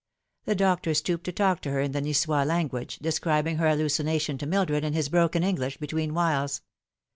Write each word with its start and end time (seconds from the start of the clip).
The 0.45 0.55
doctor 0.55 0.95
stopped 0.95 1.25
to 1.25 1.31
talk 1.31 1.61
to 1.61 1.69
her 1.69 1.79
in 1.79 1.91
the 1.91 2.01
Nipois 2.01 2.43
language, 2.43 2.97
describing 2.97 3.57
her 3.57 3.69
hallucination 3.69 4.39
to 4.39 4.47
Mildred 4.47 4.83
in 4.83 4.93
his 4.93 5.09
broken 5.09 5.43
English 5.43 5.77
between 5.77 6.15
whiles. 6.15 6.63